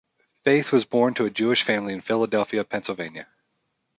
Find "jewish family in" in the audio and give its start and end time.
1.29-2.01